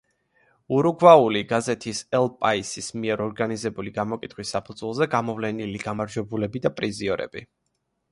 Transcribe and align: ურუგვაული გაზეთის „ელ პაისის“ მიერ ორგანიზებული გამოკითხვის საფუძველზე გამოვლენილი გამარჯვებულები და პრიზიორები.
ურუგვაული 0.75 1.41
გაზეთის 1.49 1.99
„ელ 2.19 2.29
პაისის“ 2.45 2.87
მიერ 3.03 3.23
ორგანიზებული 3.25 3.93
გამოკითხვის 3.97 4.55
საფუძველზე 4.55 5.09
გამოვლენილი 5.17 5.83
გამარჯვებულები 5.85 6.63
და 6.65 6.73
პრიზიორები. 6.81 7.45